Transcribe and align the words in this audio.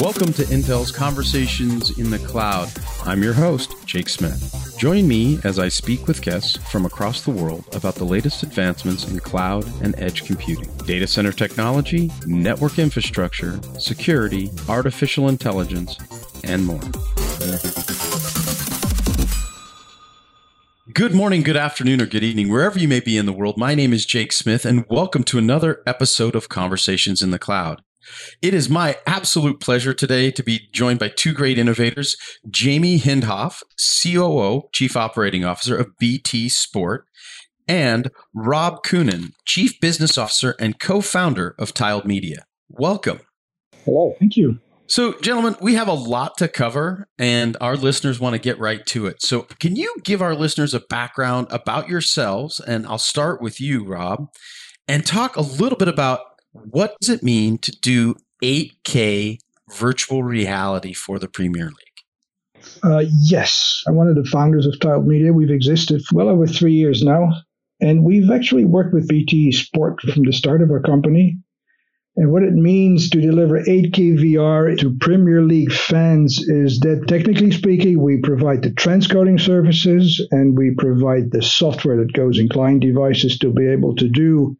Welcome 0.00 0.32
to 0.34 0.44
Intel's 0.44 0.92
Conversations 0.92 1.98
in 1.98 2.08
the 2.08 2.20
Cloud. 2.20 2.70
I'm 3.04 3.20
your 3.20 3.32
host, 3.32 3.74
Jake 3.84 4.08
Smith. 4.08 4.76
Join 4.78 5.08
me 5.08 5.40
as 5.42 5.58
I 5.58 5.66
speak 5.66 6.06
with 6.06 6.22
guests 6.22 6.56
from 6.70 6.86
across 6.86 7.22
the 7.22 7.32
world 7.32 7.64
about 7.74 7.96
the 7.96 8.04
latest 8.04 8.44
advancements 8.44 9.10
in 9.10 9.18
cloud 9.18 9.66
and 9.82 9.98
edge 9.98 10.24
computing, 10.24 10.70
data 10.86 11.08
center 11.08 11.32
technology, 11.32 12.12
network 12.26 12.78
infrastructure, 12.78 13.60
security, 13.80 14.52
artificial 14.68 15.28
intelligence, 15.28 15.98
and 16.44 16.64
more. 16.64 16.80
Good 20.94 21.12
morning, 21.12 21.42
good 21.42 21.56
afternoon, 21.56 22.00
or 22.00 22.06
good 22.06 22.22
evening, 22.22 22.50
wherever 22.50 22.78
you 22.78 22.86
may 22.86 23.00
be 23.00 23.16
in 23.16 23.26
the 23.26 23.32
world. 23.32 23.58
My 23.58 23.74
name 23.74 23.92
is 23.92 24.06
Jake 24.06 24.30
Smith, 24.30 24.64
and 24.64 24.86
welcome 24.88 25.24
to 25.24 25.38
another 25.38 25.82
episode 25.88 26.36
of 26.36 26.48
Conversations 26.48 27.20
in 27.20 27.32
the 27.32 27.38
Cloud. 27.40 27.82
It 28.42 28.54
is 28.54 28.68
my 28.68 28.96
absolute 29.06 29.60
pleasure 29.60 29.94
today 29.94 30.30
to 30.30 30.42
be 30.42 30.68
joined 30.72 30.98
by 30.98 31.08
two 31.08 31.32
great 31.32 31.58
innovators, 31.58 32.16
Jamie 32.48 32.98
Hindhaugh, 32.98 33.62
COO, 34.02 34.68
Chief 34.72 34.96
Operating 34.96 35.44
Officer 35.44 35.76
of 35.76 35.96
BT 35.98 36.48
Sport, 36.48 37.06
and 37.66 38.10
Rob 38.34 38.82
Koenen, 38.84 39.32
Chief 39.44 39.78
Business 39.80 40.16
Officer 40.16 40.54
and 40.58 40.78
co-founder 40.78 41.54
of 41.58 41.74
Tiled 41.74 42.06
Media. 42.06 42.44
Welcome. 42.68 43.20
Hello. 43.84 44.14
Thank 44.18 44.36
you. 44.36 44.58
So, 44.90 45.12
gentlemen, 45.20 45.54
we 45.60 45.74
have 45.74 45.88
a 45.88 45.92
lot 45.92 46.38
to 46.38 46.48
cover, 46.48 47.08
and 47.18 47.58
our 47.60 47.76
listeners 47.76 48.18
want 48.18 48.32
to 48.32 48.38
get 48.38 48.58
right 48.58 48.84
to 48.86 49.06
it. 49.06 49.20
So, 49.20 49.42
can 49.60 49.76
you 49.76 49.94
give 50.02 50.22
our 50.22 50.34
listeners 50.34 50.72
a 50.72 50.80
background 50.80 51.48
about 51.50 51.90
yourselves? 51.90 52.58
And 52.58 52.86
I'll 52.86 52.96
start 52.96 53.42
with 53.42 53.60
you, 53.60 53.84
Rob, 53.84 54.28
and 54.88 55.04
talk 55.04 55.36
a 55.36 55.42
little 55.42 55.76
bit 55.76 55.88
about 55.88 56.20
what 56.52 56.96
does 57.00 57.10
it 57.10 57.22
mean 57.22 57.58
to 57.58 57.72
do 57.72 58.16
8K 58.42 59.38
virtual 59.74 60.22
reality 60.22 60.92
for 60.92 61.18
the 61.18 61.28
Premier 61.28 61.66
League? 61.66 62.64
Uh, 62.82 63.04
yes, 63.22 63.82
I'm 63.86 63.96
one 63.96 64.08
of 64.08 64.16
the 64.16 64.28
founders 64.28 64.66
of 64.66 64.78
Tiled 64.80 65.06
Media. 65.06 65.32
We've 65.32 65.50
existed 65.50 66.02
well 66.12 66.28
over 66.28 66.46
three 66.46 66.74
years 66.74 67.02
now, 67.02 67.30
and 67.80 68.04
we've 68.04 68.30
actually 68.30 68.64
worked 68.64 68.92
with 68.92 69.08
BT 69.08 69.52
Sport 69.52 70.00
from 70.00 70.24
the 70.24 70.32
start 70.32 70.62
of 70.62 70.70
our 70.70 70.82
company. 70.82 71.38
And 72.16 72.32
what 72.32 72.42
it 72.42 72.52
means 72.52 73.10
to 73.10 73.20
deliver 73.20 73.62
8K 73.62 74.18
VR 74.18 74.76
to 74.78 74.96
Premier 75.00 75.40
League 75.42 75.70
fans 75.70 76.40
is 76.40 76.80
that, 76.80 77.04
technically 77.06 77.52
speaking, 77.52 78.02
we 78.02 78.16
provide 78.20 78.62
the 78.62 78.70
transcoding 78.70 79.40
services 79.40 80.26
and 80.32 80.58
we 80.58 80.74
provide 80.76 81.30
the 81.30 81.42
software 81.42 81.96
that 81.98 82.12
goes 82.12 82.40
in 82.40 82.48
client 82.48 82.80
devices 82.80 83.38
to 83.38 83.52
be 83.52 83.68
able 83.68 83.94
to 83.94 84.08
do 84.08 84.56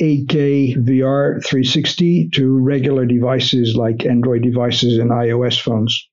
8K 0.00 0.76
VR 0.76 1.44
360 1.44 2.30
to 2.34 2.58
regular 2.58 3.06
devices 3.06 3.76
like 3.76 4.04
Android 4.04 4.42
devices 4.42 4.98
and 4.98 5.10
iOS 5.10 5.60
phones. 5.60 6.08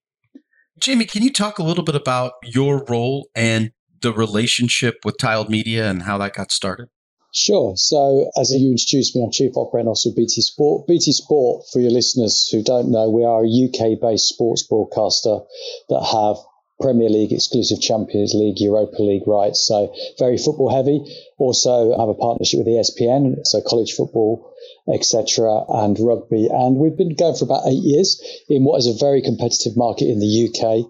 Jamie, 0.79 1.05
can 1.05 1.23
you 1.23 1.31
talk 1.31 1.59
a 1.59 1.63
little 1.63 1.83
bit 1.83 1.95
about 1.95 2.33
your 2.43 2.83
role 2.85 3.29
and 3.35 3.71
the 4.01 4.13
relationship 4.13 4.97
with 5.03 5.17
Tiled 5.17 5.49
Media 5.49 5.89
and 5.89 6.03
how 6.03 6.17
that 6.17 6.33
got 6.33 6.51
started? 6.51 6.89
Sure. 7.33 7.73
So, 7.77 8.29
as 8.39 8.51
you 8.51 8.71
introduced 8.71 9.15
me, 9.15 9.23
I'm 9.23 9.31
Chief 9.31 9.55
Operating 9.55 9.87
Officer 9.87 10.09
of 10.09 10.15
BT 10.17 10.41
Sport. 10.41 10.87
BT 10.87 11.13
Sport, 11.13 11.65
for 11.71 11.79
your 11.79 11.91
listeners 11.91 12.49
who 12.51 12.61
don't 12.61 12.91
know, 12.91 13.09
we 13.09 13.23
are 13.23 13.45
a 13.45 13.47
UK 13.47 14.01
based 14.01 14.27
sports 14.27 14.63
broadcaster 14.63 15.39
that 15.89 16.03
have 16.03 16.37
Premier 16.81 17.09
League, 17.09 17.31
exclusive 17.31 17.79
Champions 17.79 18.33
League, 18.33 18.59
Europa 18.59 19.01
League 19.01 19.27
rights. 19.27 19.65
So 19.65 19.93
very 20.19 20.37
football 20.37 20.73
heavy. 20.73 21.05
Also 21.37 21.97
have 21.97 22.09
a 22.09 22.13
partnership 22.13 22.59
with 22.59 22.67
ESPN, 22.67 23.45
so 23.45 23.61
college 23.61 23.93
football, 23.93 24.53
etc., 24.93 25.63
and 25.69 25.97
rugby. 25.99 26.47
And 26.51 26.77
we've 26.77 26.97
been 26.97 27.15
going 27.15 27.35
for 27.35 27.45
about 27.45 27.67
eight 27.67 27.83
years 27.83 28.21
in 28.49 28.63
what 28.63 28.77
is 28.79 28.87
a 28.87 28.93
very 28.93 29.21
competitive 29.21 29.77
market 29.77 30.09
in 30.09 30.19
the 30.19 30.49
UK. 30.49 30.85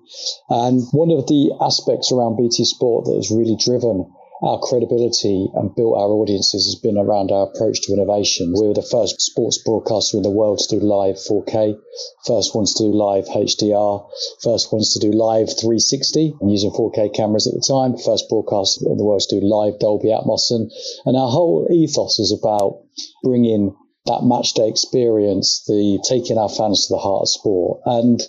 And 0.49 0.81
one 0.91 1.11
of 1.11 1.27
the 1.27 1.55
aspects 1.61 2.11
around 2.11 2.37
BT 2.37 2.65
Sport 2.65 3.05
that 3.05 3.15
has 3.15 3.31
really 3.31 3.57
driven 3.59 4.11
our 4.41 4.59
credibility 4.59 5.47
and 5.53 5.75
built 5.75 5.97
our 5.97 6.09
audiences 6.09 6.65
has 6.65 6.75
been 6.81 6.97
around 6.97 7.31
our 7.31 7.45
approach 7.45 7.81
to 7.81 7.93
innovation. 7.93 8.53
We 8.57 8.67
were 8.67 8.73
the 8.73 8.81
first 8.81 9.21
sports 9.21 9.61
broadcaster 9.63 10.17
in 10.17 10.23
the 10.23 10.31
world 10.31 10.59
to 10.59 10.79
do 10.79 10.85
live 10.85 11.15
4K, 11.15 11.77
first 12.25 12.55
ones 12.55 12.73
to 12.75 12.83
do 12.83 12.91
live 12.91 13.25
HDR, 13.25 14.09
first 14.41 14.73
ones 14.73 14.93
to 14.93 14.99
do 14.99 15.11
live 15.11 15.49
360 15.49 16.33
using 16.41 16.71
4K 16.71 17.13
cameras 17.13 17.45
at 17.45 17.53
the 17.53 17.61
time, 17.61 17.97
first 17.97 18.29
broadcaster 18.29 18.89
in 18.89 18.97
the 18.97 19.05
world 19.05 19.21
to 19.29 19.39
do 19.39 19.45
live 19.45 19.77
Dolby 19.79 20.09
Atmos. 20.09 20.49
And, 20.49 20.71
and 21.05 21.15
our 21.15 21.29
whole 21.29 21.67
ethos 21.71 22.17
is 22.17 22.31
about 22.31 22.81
bringing 23.23 23.75
that 24.07 24.23
match 24.23 24.53
day 24.53 24.67
experience, 24.67 25.63
the 25.67 26.03
taking 26.09 26.39
our 26.39 26.49
fans 26.49 26.87
to 26.87 26.95
the 26.95 26.99
heart 26.99 27.21
of 27.21 27.29
sport. 27.29 27.81
And 27.85 28.19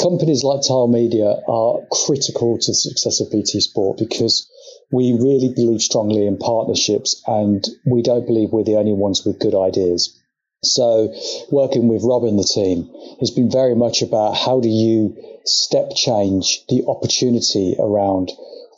companies 0.00 0.44
like 0.44 0.62
Tiled 0.62 0.92
Media 0.92 1.42
are 1.48 1.80
critical 1.90 2.58
to 2.58 2.70
the 2.70 2.74
success 2.74 3.20
of 3.20 3.30
BT 3.30 3.60
Sport 3.60 3.98
because 3.98 4.48
we 4.94 5.12
really 5.12 5.52
believe 5.52 5.82
strongly 5.82 6.24
in 6.24 6.38
partnerships 6.38 7.20
and 7.26 7.66
we 7.84 8.00
don't 8.00 8.26
believe 8.26 8.50
we're 8.52 8.62
the 8.62 8.76
only 8.76 8.92
ones 8.92 9.24
with 9.26 9.40
good 9.40 9.54
ideas. 9.54 10.16
So 10.62 11.12
working 11.50 11.88
with 11.88 12.04
Rob 12.04 12.22
and 12.22 12.38
the 12.38 12.44
team 12.44 12.88
has 13.18 13.32
been 13.32 13.50
very 13.50 13.74
much 13.74 14.02
about 14.02 14.36
how 14.36 14.60
do 14.60 14.68
you 14.68 15.16
step 15.44 15.90
change 15.96 16.64
the 16.68 16.84
opportunity 16.86 17.74
around 17.76 18.30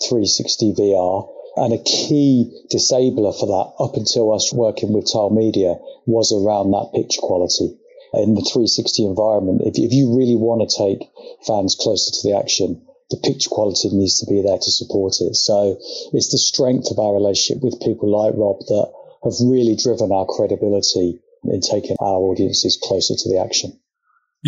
360 0.08 0.72
VR 0.72 1.28
and 1.56 1.74
a 1.74 1.82
key 1.84 2.64
disabler 2.70 3.32
for 3.32 3.46
that 3.46 3.84
up 3.84 3.96
until 3.96 4.32
us 4.32 4.54
working 4.54 4.94
with 4.94 5.12
Tiled 5.12 5.34
Media 5.34 5.76
was 6.06 6.32
around 6.32 6.70
that 6.70 6.92
picture 6.94 7.20
quality. 7.20 7.76
In 8.14 8.34
the 8.34 8.40
360 8.40 9.04
environment, 9.04 9.60
if, 9.66 9.76
if 9.76 9.92
you 9.92 10.16
really 10.16 10.36
want 10.36 10.64
to 10.64 10.76
take 10.76 11.10
fans 11.46 11.76
closer 11.78 12.10
to 12.10 12.28
the 12.28 12.38
action, 12.38 12.80
the 13.10 13.16
picture 13.18 13.50
quality 13.50 13.88
needs 13.92 14.18
to 14.20 14.26
be 14.26 14.42
there 14.42 14.58
to 14.58 14.70
support 14.70 15.14
it. 15.20 15.36
So 15.36 15.78
it's 16.12 16.30
the 16.30 16.38
strength 16.38 16.90
of 16.90 16.98
our 16.98 17.14
relationship 17.14 17.62
with 17.62 17.80
people 17.80 18.10
like 18.10 18.34
Rob 18.34 18.58
that 18.66 18.92
have 19.24 19.38
really 19.40 19.76
driven 19.76 20.12
our 20.12 20.26
credibility 20.26 21.20
in 21.44 21.60
taking 21.60 21.96
our 22.00 22.18
audiences 22.18 22.78
closer 22.82 23.14
to 23.14 23.28
the 23.28 23.38
action. 23.38 23.78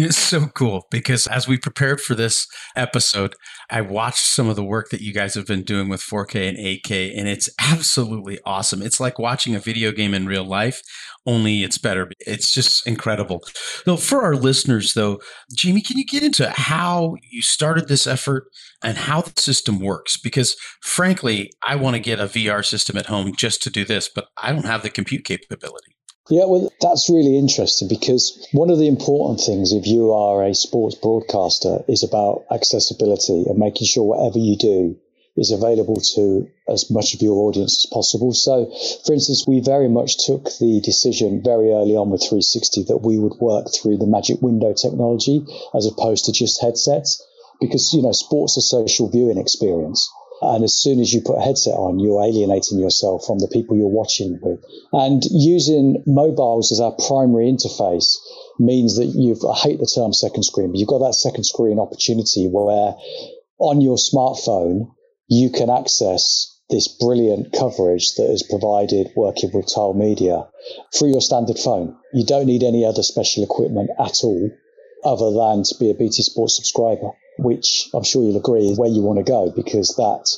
It's 0.01 0.17
so 0.17 0.47
cool 0.47 0.87
because 0.93 1.27
as 1.27 1.49
we 1.49 1.59
prepared 1.59 2.01
for 2.01 2.15
this 2.15 2.47
episode, 2.77 3.35
I 3.69 3.81
watched 3.81 4.25
some 4.25 4.49
of 4.49 4.55
the 4.55 4.63
work 4.63 4.91
that 4.91 5.01
you 5.01 5.13
guys 5.13 5.35
have 5.35 5.45
been 5.49 5.65
doing 5.65 5.89
with 5.89 6.01
4K 6.01 6.49
and 6.49 6.57
8K, 6.57 7.19
and 7.19 7.27
it's 7.27 7.51
absolutely 7.59 8.39
awesome. 8.47 8.81
It's 8.81 9.01
like 9.01 9.19
watching 9.19 9.57
a 9.57 9.59
video 9.59 9.91
game 9.91 10.15
in 10.15 10.27
real 10.27 10.45
life, 10.45 10.83
only 11.27 11.65
it's 11.65 11.79
better. 11.79 12.13
It's 12.21 12.55
just 12.55 12.87
incredible. 12.87 13.43
So, 13.85 13.97
for 13.97 14.23
our 14.23 14.37
listeners, 14.37 14.95
though, 14.95 15.19
Jamie, 15.53 15.83
can 15.83 15.99
you 15.99 16.07
get 16.07 16.23
into 16.23 16.49
how 16.49 17.17
you 17.29 17.43
started 17.43 17.89
this 17.89 18.07
effort 18.07 18.45
and 18.85 18.99
how 18.99 19.23
the 19.23 19.33
system 19.41 19.81
works? 19.81 20.17
Because 20.17 20.55
frankly, 20.81 21.51
I 21.67 21.75
want 21.75 21.97
to 21.97 22.01
get 22.01 22.21
a 22.21 22.27
VR 22.27 22.65
system 22.65 22.97
at 22.97 23.07
home 23.07 23.35
just 23.35 23.65
to 23.65 23.71
do 23.71 23.85
this, 23.85 24.09
but 24.09 24.29
I 24.41 24.53
don't 24.53 24.65
have 24.65 24.85
the 24.85 24.91
compute 24.91 25.25
capability. 25.25 25.98
Yeah, 26.31 26.45
well, 26.45 26.71
that's 26.83 27.09
really 27.09 27.39
interesting 27.39 27.89
because 27.89 28.47
one 28.53 28.69
of 28.69 28.79
the 28.79 28.87
important 28.87 29.41
things 29.41 29.73
if 29.73 29.87
you 29.87 30.13
are 30.13 30.45
a 30.45 30.55
sports 30.55 30.95
broadcaster 30.95 31.83
is 31.89 32.03
about 32.03 32.45
accessibility 32.51 33.45
and 33.49 33.57
making 33.57 33.87
sure 33.87 34.05
whatever 34.05 34.39
you 34.39 34.57
do 34.59 34.97
is 35.39 35.53
available 35.53 35.97
to 35.97 36.47
as 36.69 36.91
much 36.91 37.15
of 37.15 37.23
your 37.23 37.49
audience 37.49 37.87
as 37.87 37.91
possible. 37.91 38.35
So, 38.35 38.67
for 39.07 39.15
instance, 39.15 39.47
we 39.47 39.61
very 39.61 39.89
much 39.89 40.27
took 40.27 40.45
the 40.61 40.83
decision 40.85 41.43
very 41.43 41.73
early 41.73 41.97
on 41.97 42.11
with 42.11 42.21
360 42.21 42.85
that 42.89 42.99
we 42.99 43.19
would 43.19 43.41
work 43.41 43.69
through 43.73 43.97
the 43.97 44.07
magic 44.07 44.43
window 44.43 44.75
technology 44.75 45.47
as 45.75 45.87
opposed 45.87 46.27
to 46.27 46.33
just 46.33 46.61
headsets 46.61 47.25
because, 47.59 47.95
you 47.95 48.03
know, 48.03 48.13
sports 48.13 48.59
a 48.59 48.61
social 48.61 49.09
viewing 49.09 49.39
experience. 49.39 50.11
And 50.41 50.63
as 50.65 50.75
soon 50.75 51.01
as 51.01 51.13
you 51.13 51.21
put 51.21 51.39
a 51.39 51.43
headset 51.43 51.75
on, 51.75 51.99
you're 51.99 52.23
alienating 52.23 52.79
yourself 52.79 53.27
from 53.27 53.39
the 53.39 53.49
people 53.49 53.77
you're 53.77 53.89
watching 53.89 54.39
with. 54.41 54.65
And 54.93 55.23
using 55.31 56.03
mobiles 56.07 56.71
as 56.73 56.81
our 56.81 56.93
primary 56.93 57.51
interface 57.51 58.17
means 58.59 58.97
that 58.97 59.07
you've, 59.07 59.45
I 59.45 59.57
hate 59.57 59.81
the 59.81 59.91
term 59.93 60.13
second 60.13 60.45
screen, 60.45 60.71
but 60.71 60.79
you've 60.79 60.89
got 60.89 61.01
that 61.01 61.15
second 61.15 61.45
screen 61.45 61.79
opportunity 61.79 62.47
where 62.47 62.95
on 63.59 63.81
your 63.81 63.97
smartphone, 63.97 64.93
you 65.27 65.51
can 65.51 65.71
access 65.71 66.55
this 66.71 66.89
brilliant 66.89 67.53
coverage 67.53 68.15
that 68.15 68.31
is 68.31 68.43
provided 68.43 69.11
working 69.17 69.51
with 69.53 69.73
Tiled 69.73 69.97
Media 69.97 70.47
through 70.95 71.11
your 71.11 71.21
standard 71.21 71.59
phone. 71.59 71.97
You 72.13 72.25
don't 72.25 72.47
need 72.47 72.63
any 72.63 72.85
other 72.85 73.03
special 73.03 73.43
equipment 73.43 73.91
at 73.99 74.23
all 74.23 74.51
other 75.05 75.31
than 75.31 75.63
to 75.65 75.75
be 75.79 75.91
a 75.91 75.95
BT 75.95 76.23
Sports 76.23 76.57
subscriber 76.57 77.13
which 77.39 77.89
I'm 77.95 78.05
sure 78.05 78.23
you'll 78.23 78.37
agree 78.37 78.69
is 78.69 78.79
where 78.79 78.91
you 78.91 79.03
want 79.03 79.19
to 79.19 79.31
go 79.31 79.53
because 79.55 79.95
that 79.97 80.29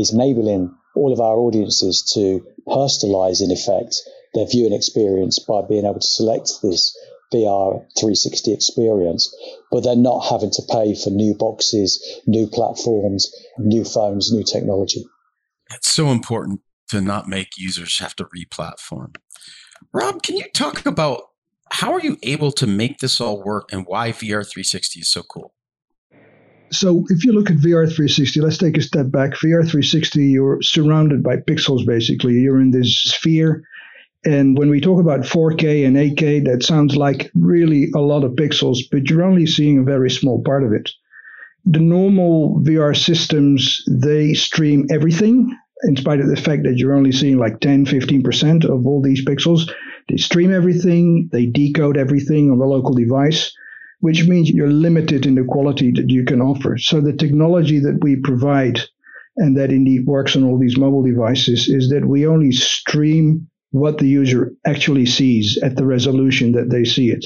is 0.00 0.12
enabling 0.12 0.74
all 0.94 1.12
of 1.12 1.20
our 1.20 1.36
audiences 1.36 2.02
to 2.14 2.44
personalize, 2.66 3.40
in 3.40 3.52
effect, 3.52 3.96
their 4.34 4.46
viewing 4.46 4.72
experience 4.72 5.38
by 5.38 5.62
being 5.68 5.84
able 5.84 6.00
to 6.00 6.06
select 6.06 6.50
this 6.62 6.96
VR 7.32 7.84
360 7.98 8.52
experience, 8.52 9.34
but 9.70 9.84
they're 9.84 9.96
not 9.96 10.20
having 10.20 10.50
to 10.50 10.62
pay 10.70 10.94
for 10.94 11.10
new 11.10 11.34
boxes, 11.34 12.20
new 12.26 12.46
platforms, 12.46 13.30
new 13.58 13.84
phones, 13.84 14.32
new 14.32 14.42
technology. 14.42 15.04
It's 15.70 15.90
so 15.90 16.08
important 16.08 16.60
to 16.88 17.00
not 17.00 17.28
make 17.28 17.58
users 17.58 17.98
have 17.98 18.16
to 18.16 18.26
re-platform. 18.32 19.12
Rob, 19.92 20.22
can 20.22 20.36
you 20.36 20.46
talk 20.54 20.86
about 20.86 21.22
how 21.70 21.92
are 21.92 22.00
you 22.00 22.16
able 22.22 22.50
to 22.52 22.66
make 22.66 22.98
this 22.98 23.20
all 23.20 23.42
work 23.42 23.70
and 23.72 23.84
why 23.86 24.10
VR360 24.10 25.00
is 25.00 25.10
so 25.10 25.22
cool? 25.22 25.54
So, 26.70 27.04
if 27.08 27.24
you 27.24 27.32
look 27.32 27.50
at 27.50 27.56
VR360, 27.56 28.42
let's 28.42 28.58
take 28.58 28.76
a 28.76 28.82
step 28.82 29.10
back. 29.10 29.32
VR360, 29.32 30.32
you're 30.32 30.62
surrounded 30.62 31.22
by 31.22 31.36
pixels 31.36 31.86
basically. 31.86 32.34
You're 32.34 32.60
in 32.60 32.70
this 32.70 33.02
sphere. 33.04 33.62
And 34.24 34.58
when 34.58 34.68
we 34.68 34.80
talk 34.80 35.00
about 35.00 35.20
4K 35.20 35.86
and 35.86 35.96
8K, 35.96 36.44
that 36.46 36.62
sounds 36.62 36.96
like 36.96 37.30
really 37.34 37.90
a 37.94 38.00
lot 38.00 38.24
of 38.24 38.32
pixels, 38.32 38.78
but 38.90 39.08
you're 39.08 39.22
only 39.22 39.46
seeing 39.46 39.78
a 39.78 39.84
very 39.84 40.10
small 40.10 40.42
part 40.42 40.64
of 40.64 40.72
it. 40.72 40.90
The 41.64 41.78
normal 41.78 42.60
VR 42.62 42.96
systems, 42.96 43.82
they 43.88 44.34
stream 44.34 44.86
everything, 44.90 45.56
in 45.84 45.96
spite 45.96 46.20
of 46.20 46.28
the 46.28 46.36
fact 46.36 46.64
that 46.64 46.78
you're 46.78 46.96
only 46.96 47.12
seeing 47.12 47.38
like 47.38 47.60
10, 47.60 47.86
15% 47.86 48.64
of 48.64 48.86
all 48.86 49.00
these 49.00 49.24
pixels. 49.24 49.70
They 50.08 50.16
stream 50.16 50.52
everything, 50.52 51.28
they 51.30 51.46
decode 51.46 51.96
everything 51.96 52.50
on 52.50 52.58
the 52.58 52.66
local 52.66 52.94
device 52.94 53.52
which 54.00 54.26
means 54.26 54.50
you're 54.50 54.70
limited 54.70 55.26
in 55.26 55.34
the 55.34 55.44
quality 55.44 55.90
that 55.92 56.08
you 56.08 56.24
can 56.24 56.40
offer. 56.40 56.78
So 56.78 57.00
the 57.00 57.12
technology 57.12 57.78
that 57.80 57.98
we 58.02 58.16
provide 58.16 58.80
and 59.36 59.56
that 59.56 59.70
indeed 59.70 60.06
works 60.06 60.36
on 60.36 60.44
all 60.44 60.58
these 60.58 60.76
mobile 60.76 61.02
devices 61.02 61.68
is 61.68 61.90
that 61.90 62.06
we 62.06 62.26
only 62.26 62.52
stream 62.52 63.48
what 63.70 63.98
the 63.98 64.08
user 64.08 64.52
actually 64.66 65.06
sees 65.06 65.58
at 65.62 65.76
the 65.76 65.84
resolution 65.84 66.52
that 66.52 66.70
they 66.70 66.84
see 66.84 67.10
it. 67.10 67.24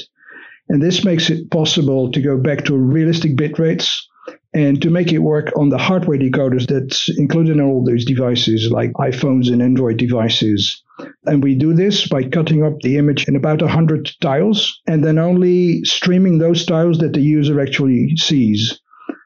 And 0.69 0.81
this 0.81 1.03
makes 1.03 1.29
it 1.29 1.49
possible 1.51 2.11
to 2.11 2.21
go 2.21 2.37
back 2.37 2.65
to 2.65 2.77
realistic 2.77 3.35
bit 3.35 3.57
rates 3.59 4.07
and 4.53 4.81
to 4.81 4.89
make 4.89 5.11
it 5.11 5.19
work 5.19 5.51
on 5.57 5.69
the 5.69 5.77
hardware 5.77 6.17
decoders 6.17 6.67
that's 6.67 7.09
included 7.17 7.53
in 7.53 7.61
all 7.61 7.83
those 7.83 8.05
devices 8.05 8.69
like 8.69 8.93
iPhones 8.93 9.51
and 9.51 9.61
Android 9.61 9.97
devices. 9.97 10.83
And 11.25 11.43
we 11.43 11.55
do 11.55 11.73
this 11.73 12.07
by 12.07 12.23
cutting 12.23 12.63
up 12.63 12.79
the 12.81 12.97
image 12.97 13.27
in 13.27 13.35
about 13.35 13.61
100 13.61 14.11
tiles 14.21 14.79
and 14.85 15.03
then 15.03 15.17
only 15.17 15.83
streaming 15.83 16.37
those 16.37 16.65
tiles 16.65 16.99
that 16.99 17.13
the 17.13 17.21
user 17.21 17.59
actually 17.59 18.15
sees. 18.17 18.79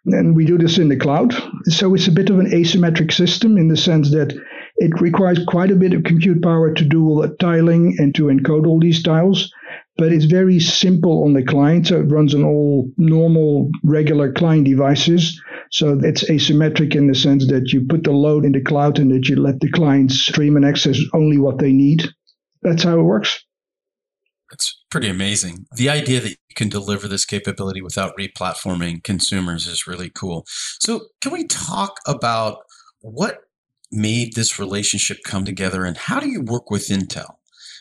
And 0.05 0.35
we 0.35 0.45
do 0.45 0.57
this 0.57 0.77
in 0.77 0.87
the 0.87 0.95
cloud. 0.95 1.33
So 1.65 1.93
it's 1.93 2.07
a 2.07 2.13
bit 2.13 2.29
of 2.29 2.39
an 2.39 2.49
asymmetric 2.49 3.11
system 3.11 3.57
in 3.57 3.67
the 3.67 3.75
sense 3.75 4.11
that 4.11 4.33
it 4.77 5.01
requires 5.01 5.43
quite 5.45 5.71
a 5.71 5.75
bit 5.75 5.93
of 5.93 6.03
compute 6.03 6.41
power 6.41 6.73
to 6.73 6.85
do 6.85 7.05
all 7.05 7.21
the 7.21 7.35
tiling 7.39 7.95
and 7.97 8.15
to 8.15 8.25
encode 8.25 8.65
all 8.65 8.79
these 8.79 9.03
tiles 9.03 9.51
but 9.97 10.11
it's 10.11 10.25
very 10.25 10.59
simple 10.59 11.23
on 11.23 11.33
the 11.33 11.43
client. 11.43 11.87
So 11.87 11.99
it 11.99 12.11
runs 12.11 12.35
on 12.35 12.43
all 12.43 12.89
normal, 12.97 13.69
regular 13.83 14.31
client 14.31 14.65
devices. 14.65 15.41
So 15.71 15.99
it's 16.01 16.23
asymmetric 16.29 16.95
in 16.95 17.07
the 17.07 17.15
sense 17.15 17.47
that 17.47 17.73
you 17.73 17.85
put 17.87 18.03
the 18.03 18.11
load 18.11 18.45
in 18.45 18.53
the 18.53 18.61
cloud 18.61 18.99
and 18.99 19.11
that 19.11 19.27
you 19.27 19.35
let 19.35 19.59
the 19.59 19.71
clients 19.71 20.21
stream 20.21 20.55
and 20.55 20.65
access 20.65 20.99
only 21.13 21.37
what 21.37 21.59
they 21.59 21.71
need. 21.71 22.03
That's 22.61 22.83
how 22.83 22.99
it 22.99 23.03
works. 23.03 23.43
It's 24.51 24.81
pretty 24.89 25.09
amazing. 25.09 25.65
The 25.75 25.89
idea 25.89 26.21
that 26.21 26.29
you 26.29 26.55
can 26.55 26.69
deliver 26.69 27.07
this 27.07 27.25
capability 27.25 27.81
without 27.81 28.17
replatforming 28.17 29.03
consumers 29.03 29.67
is 29.67 29.87
really 29.87 30.09
cool. 30.09 30.45
So, 30.79 31.07
can 31.21 31.33
we 31.33 31.45
talk 31.45 31.97
about 32.07 32.59
what 33.01 33.39
made 33.91 34.35
this 34.35 34.57
relationship 34.57 35.17
come 35.25 35.43
together 35.43 35.83
and 35.83 35.97
how 35.97 36.19
do 36.19 36.29
you 36.29 36.41
work 36.41 36.69
with 36.71 36.87
Intel? 36.87 37.35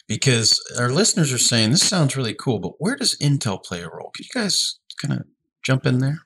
Because 0.09 0.61
our 0.79 0.91
listeners 0.91 1.33
are 1.33 1.39
saying 1.39 1.71
this 1.71 1.89
sounds 1.89 2.17
really 2.17 2.35
cool, 2.35 2.59
but 2.59 2.73
where 2.79 2.97
does 2.97 3.17
Intel 3.19 3.63
play 3.63 3.83
a 3.83 3.89
role? 3.89 4.11
Could 4.15 4.27
you 4.27 4.41
guys 4.41 4.79
kind 5.01 5.21
of 5.21 5.27
jump 5.65 5.87
in 5.87 5.99
there? 5.99 6.21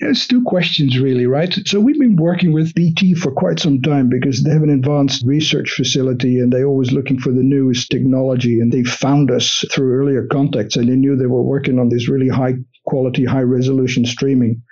Yes, 0.00 0.26
two 0.26 0.42
questions 0.42 0.98
really, 0.98 1.26
right? 1.26 1.54
So 1.64 1.80
we've 1.80 1.98
been 1.98 2.16
working 2.16 2.52
with 2.52 2.74
BT 2.74 3.14
for 3.14 3.32
quite 3.32 3.58
some 3.58 3.80
time 3.80 4.10
because 4.10 4.42
they 4.42 4.50
have 4.50 4.62
an 4.62 4.68
advanced 4.68 5.24
research 5.24 5.70
facility 5.70 6.38
and 6.38 6.52
they're 6.52 6.66
always 6.66 6.92
looking 6.92 7.18
for 7.18 7.32
the 7.32 7.42
newest 7.42 7.90
technology. 7.90 8.60
And 8.60 8.70
they 8.70 8.82
found 8.82 9.30
us 9.30 9.64
through 9.72 9.94
earlier 9.94 10.26
contacts 10.26 10.76
and 10.76 10.88
they 10.88 10.96
knew 10.96 11.16
they 11.16 11.26
were 11.26 11.42
working 11.42 11.78
on 11.78 11.88
this 11.88 12.10
really 12.10 12.28
high 12.28 12.54
quality, 12.84 13.24
high 13.24 13.42
resolution 13.42 14.04
streaming. 14.04 14.62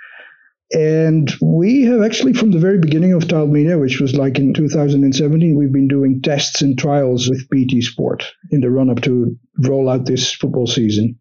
And 0.75 1.33
we 1.41 1.85
have 1.85 2.03
actually, 2.03 2.33
from 2.33 2.51
the 2.51 2.59
very 2.59 2.79
beginning 2.79 3.13
of 3.13 3.29
Tiled 3.29 3.51
Media, 3.51 3.79
which 3.79 4.01
was 4.01 4.17
like 4.17 4.41
in 4.41 4.53
2017, 4.53 5.55
we've 5.55 5.73
been 5.73 5.87
doing 5.87 6.21
tests 6.21 6.63
and 6.63 6.77
trials 6.77 7.31
with 7.31 7.49
BT 7.49 7.81
Sport 7.81 8.25
in 8.51 8.61
the 8.61 8.71
run 8.71 8.91
up 8.91 9.01
to 9.03 9.39
roll 9.59 9.89
out 9.89 10.05
this 10.05 10.33
football 10.33 10.67
season. 10.67 11.17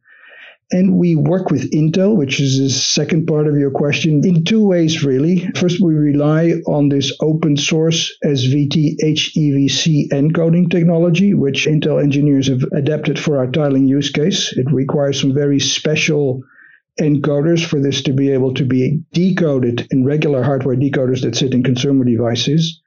And 0.71 0.95
we 0.97 1.15
work 1.15 1.51
with 1.51 1.71
Intel, 1.71 2.15
which 2.17 2.39
is 2.39 2.57
the 2.57 2.69
second 2.71 3.27
part 3.27 3.47
of 3.47 3.55
your 3.55 3.69
question, 3.69 4.25
in 4.25 4.43
two 4.43 4.65
ways, 4.65 5.03
really. 5.03 5.47
First, 5.55 5.79
we 5.79 5.93
rely 5.93 6.53
on 6.65 6.89
this 6.89 7.15
open 7.21 7.55
source 7.55 8.11
SVT 8.25 8.95
HEVC 9.03 10.09
encoding 10.09 10.71
technology, 10.71 11.35
which 11.35 11.67
Intel 11.67 12.01
engineers 12.01 12.47
have 12.47 12.63
adapted 12.75 13.19
for 13.19 13.37
our 13.37 13.45
tiling 13.45 13.87
use 13.87 14.09
case. 14.09 14.51
It 14.57 14.71
requires 14.71 15.21
some 15.21 15.35
very 15.35 15.59
special 15.59 16.41
encoders 16.99 17.65
for 17.65 17.79
this 17.79 18.01
to 18.03 18.13
be 18.13 18.31
able 18.31 18.53
to 18.53 18.65
be 18.65 19.01
decoded 19.13 19.87
in 19.91 20.05
regular 20.05 20.43
hardware 20.43 20.75
decoders 20.75 21.21
that 21.21 21.35
sit 21.35 21.53
in 21.53 21.63
consumer 21.63 22.05
devices. 22.05 22.81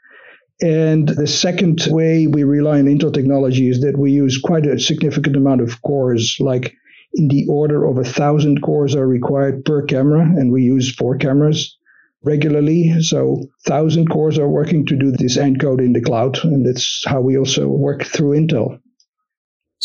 And 0.63 1.09
the 1.09 1.27
second 1.27 1.87
way 1.91 2.27
we 2.27 2.45
rely 2.45 2.79
on 2.79 2.87
Intel 2.87 3.13
technology 3.13 3.69
is 3.69 3.81
that 3.81 3.99
we 3.99 4.13
use 4.13 4.39
quite 4.39 4.65
a 4.65 4.79
significant 4.79 5.37
amount 5.37 5.61
of 5.61 5.83
cores, 5.83 6.37
like 6.41 6.75
in 7.15 7.29
the 7.29 7.47
order 7.49 7.85
of 7.85 7.99
a 7.99 8.05
thousand 8.05 8.63
cores 8.63 8.95
are 8.95 9.07
required 9.07 9.65
per 9.65 9.83
camera, 9.83 10.23
and 10.23 10.53
we 10.53 10.63
use 10.63 10.95
four 10.95 11.19
cameras 11.19 11.77
regularly. 12.23 12.95
So 13.01 13.45
thousand 13.67 14.09
cores 14.09 14.39
are 14.39 14.49
working 14.49 14.87
to 14.87 14.97
do 14.97 15.11
this 15.11 15.37
encode 15.37 15.81
in 15.81 15.93
the 15.93 16.01
cloud, 16.01 16.43
and 16.45 16.65
that's 16.65 17.03
how 17.07 17.21
we 17.21 17.37
also 17.37 17.69
work 17.69 18.05
through 18.05 18.39
Intel. 18.39 18.79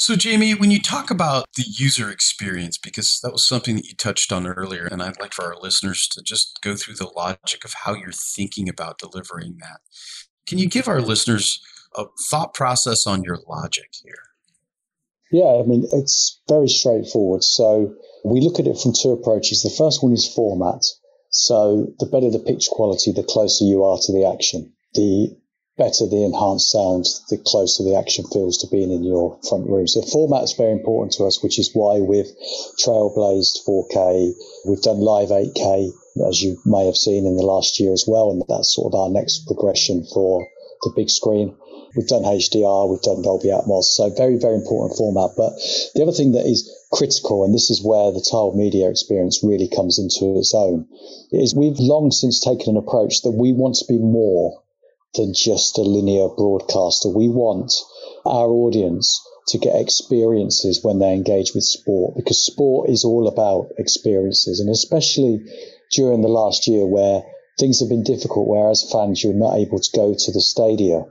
So, 0.02 0.16
Jamie, 0.16 0.56
when 0.56 0.72
you 0.72 0.82
talk 0.82 1.12
about 1.12 1.46
the 1.56 1.64
user 1.64 2.10
experience, 2.10 2.76
because 2.76 3.20
that 3.22 3.32
was 3.32 3.48
something 3.48 3.76
that 3.76 3.86
you 3.86 3.94
touched 3.94 4.32
on 4.32 4.48
earlier, 4.48 4.88
and 4.88 5.00
I'd 5.00 5.20
like 5.20 5.32
for 5.32 5.46
our 5.46 5.62
listeners 5.62 6.08
to 6.14 6.24
just 6.24 6.58
go 6.64 6.76
through 6.76 6.96
the 6.96 7.12
logic 7.16 7.64
of 7.64 7.76
how 7.86 7.94
you're 7.94 8.12
thinking 8.12 8.68
about 8.68 8.98
delivering 8.98 9.58
that. 9.60 9.82
Can 10.48 10.58
you 10.58 10.68
give 10.68 10.88
our 10.88 11.02
listeners 11.02 11.62
a 11.96 12.06
thought 12.32 12.56
process 12.56 13.06
on 13.06 13.22
your 13.22 13.38
logic 13.48 13.90
here? 14.04 14.24
Yeah, 15.32 15.62
I 15.62 15.68
mean, 15.68 15.86
it's 15.94 16.42
very 16.50 16.68
straightforward. 16.68 17.44
So, 17.44 17.94
we 18.26 18.42
look 18.42 18.60
at 18.60 18.66
it 18.66 18.80
from 18.80 18.94
two 19.00 19.12
approaches. 19.12 19.62
The 19.62 19.70
first 19.78 20.02
one 20.02 20.14
is 20.14 20.28
format. 20.34 20.82
So, 21.30 21.94
the 22.00 22.08
better 22.08 22.32
the 22.32 22.40
picture 22.40 22.72
quality, 22.72 23.12
the 23.12 23.22
closer 23.22 23.66
you 23.66 23.84
are 23.84 24.00
to 24.02 24.12
the 24.12 24.26
action. 24.26 24.74
The 24.96 25.38
better 25.78 26.06
the 26.06 26.24
enhanced 26.24 26.70
sound, 26.70 27.06
the 27.30 27.38
closer 27.38 27.84
the 27.84 27.96
action 27.96 28.26
feels 28.32 28.58
to 28.58 28.68
being 28.68 28.92
in 28.92 29.04
your 29.04 29.40
front 29.48 29.68
room. 29.68 29.88
So 29.88 30.02
format 30.02 30.44
is 30.44 30.54
very 30.54 30.72
important 30.72 31.14
to 31.14 31.26
us, 31.26 31.42
which 31.42 31.58
is 31.58 31.72
why 31.74 32.00
we've 32.00 32.30
trailblazed 32.78 33.64
4K. 33.66 34.34
We've 34.68 34.82
done 34.82 35.00
live 35.00 35.30
8K, 35.30 35.92
as 36.28 36.42
you 36.42 36.60
may 36.66 36.86
have 36.86 36.98
seen 36.98 37.26
in 37.26 37.38
the 37.38 37.46
last 37.46 37.80
year 37.80 37.94
as 37.94 38.06
well. 38.08 38.32
And 38.32 38.44
that's 38.48 38.76
sort 38.76 38.94
of 38.94 39.00
our 39.00 39.10
next 39.10 39.48
progression 39.48 40.06
for 40.14 40.46
the 40.84 40.94
big 40.96 41.10
screen. 41.10 41.56
We've 41.96 42.08
done 42.08 42.24
HDR, 42.24 42.90
we've 42.90 43.02
done 43.02 43.22
Dolby 43.22 43.50
Atmos. 43.50 43.84
So 43.96 44.10
very, 44.16 44.38
very 44.38 44.56
important 44.56 44.98
format. 44.98 45.32
But 45.36 45.54
the 45.96 46.04
other 46.04 46.14
thing 46.14 46.34
that 46.34 46.46
is 46.46 46.70
critical, 46.92 47.44
and 47.44 47.54
this 47.54 47.70
is 47.70 47.84
where 47.84 48.12
the 48.12 48.26
tiled 48.30 48.56
media 48.56 48.90
experience 48.90 49.44
really 49.44 49.68
comes 49.68 50.00
into 50.00 50.38
its 50.38 50.54
own, 50.54 50.88
is 51.32 51.56
we've 51.56 51.80
long 51.80 52.12
since 52.12 52.40
taken 52.40 52.76
an 52.76 52.78
approach 52.78 53.24
that 53.24 53.32
we 53.32 53.52
want 53.52 53.76
to 53.76 53.86
be 53.88 53.98
more 53.98 54.62
than 55.16 55.34
just 55.34 55.78
a 55.78 55.82
linear 55.82 56.30
broadcaster. 56.30 57.10
We 57.10 57.28
want 57.28 57.74
our 58.26 58.50
audience 58.50 59.22
to 59.48 59.58
get 59.58 59.76
experiences 59.76 60.84
when 60.84 61.00
they 61.00 61.14
engage 61.14 61.54
with 61.54 61.64
sport 61.64 62.16
because 62.16 62.46
sport 62.46 62.90
is 62.90 63.04
all 63.04 63.28
about 63.28 63.70
experiences 63.78 64.60
and 64.60 64.70
especially 64.70 65.42
during 65.92 66.22
the 66.22 66.28
last 66.28 66.68
year 66.68 66.86
where 66.86 67.24
things 67.60 67.80
have 67.80 67.90
been 67.90 68.04
difficult 68.04 68.48
where 68.48 68.70
as 68.70 68.88
fans 68.92 69.24
you're 69.24 69.34
not 69.34 69.58
able 69.58 69.80
to 69.80 69.90
go 69.96 70.14
to 70.14 70.32
the 70.32 70.40
stadia 70.40 71.04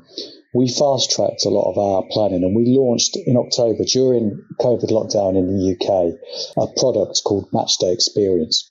we 0.52 0.69
fast 0.69 1.11
tracked 1.11 1.45
a 1.45 1.49
lot 1.49 1.71
of 1.71 1.78
our 1.78 2.02
planning 2.11 2.42
and 2.42 2.57
we 2.57 2.76
launched 2.76 3.16
in 3.16 3.37
October 3.37 3.85
during 3.85 4.45
COVID 4.61 4.90
lockdown 4.90 5.37
in 5.37 5.47
the 5.47 5.76
UK 5.76 6.19
a 6.57 6.80
product 6.80 7.23
called 7.25 7.50
Matchday 7.52 7.92
Experience. 7.92 8.69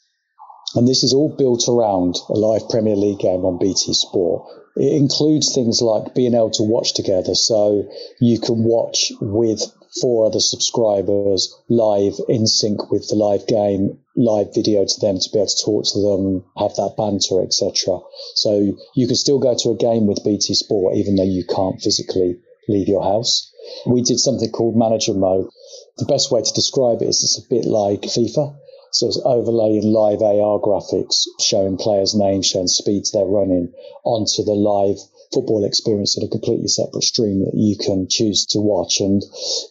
And 0.75 0.88
this 0.88 1.03
is 1.03 1.13
all 1.13 1.35
built 1.35 1.67
around 1.67 2.17
a 2.29 2.33
live 2.33 2.69
Premier 2.69 2.95
League 2.95 3.19
game 3.19 3.43
on 3.45 3.57
BT 3.57 3.93
Sport 3.93 4.47
it 4.79 4.93
includes 4.93 5.53
things 5.53 5.81
like 5.81 6.15
being 6.15 6.33
able 6.33 6.51
to 6.51 6.63
watch 6.63 6.93
together. 6.93 7.35
So 7.35 7.89
you 8.19 8.39
can 8.39 8.63
watch 8.63 9.11
with 9.19 9.61
four 9.99 10.25
other 10.25 10.39
subscribers 10.39 11.53
live 11.67 12.13
in 12.29 12.47
sync 12.47 12.89
with 12.89 13.09
the 13.09 13.15
live 13.15 13.45
game, 13.45 13.99
live 14.15 14.53
video 14.53 14.85
to 14.85 14.99
them 15.01 15.19
to 15.19 15.29
be 15.31 15.39
able 15.39 15.47
to 15.47 15.65
talk 15.65 15.83
to 15.85 15.99
them, 15.99 16.45
have 16.55 16.75
that 16.75 16.95
banter, 16.95 17.41
etc. 17.43 17.99
So 18.35 18.77
you 18.95 19.07
can 19.07 19.17
still 19.17 19.39
go 19.39 19.53
to 19.53 19.71
a 19.71 19.75
game 19.75 20.07
with 20.07 20.23
BT 20.23 20.53
Sport 20.53 20.95
even 20.95 21.15
though 21.15 21.23
you 21.23 21.43
can't 21.43 21.81
physically 21.81 22.39
leave 22.69 22.88
your 22.88 23.03
house. 23.03 23.51
We 23.85 24.01
did 24.01 24.19
something 24.19 24.49
called 24.51 24.77
manager 24.77 25.13
mode. 25.13 25.49
The 25.97 26.05
best 26.05 26.31
way 26.31 26.41
to 26.41 26.53
describe 26.53 27.01
it 27.01 27.09
is 27.09 27.23
it's 27.23 27.43
a 27.43 27.49
bit 27.49 27.65
like 27.65 28.03
FIFA. 28.03 28.55
So 28.91 29.08
it's 29.08 29.22
overlaying 29.24 29.84
live 29.84 30.22
AR 30.22 30.60
graphics, 30.60 31.25
showing 31.39 31.77
players' 31.77 32.15
names, 32.15 32.48
showing 32.48 32.67
speeds 32.67 33.12
they're 33.12 33.25
running 33.25 33.74
onto 34.03 34.43
the 34.43 34.55
live 34.55 34.98
football 35.34 35.63
experience 35.63 36.17
in 36.17 36.24
a 36.24 36.27
completely 36.27 36.67
separate 36.67 37.03
stream 37.03 37.46
that 37.46 37.53
you 37.53 37.77
can 37.77 38.08
choose 38.10 38.48
to 38.48 38.60
watch. 38.60 39.00
And 39.00 39.22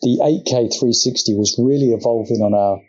the 0.03 0.19
8K 0.23 0.71
360 0.71 1.35
was 1.35 1.59
really 1.59 1.93
evolving 1.93 2.43
on 2.43 2.55
our 2.55 2.81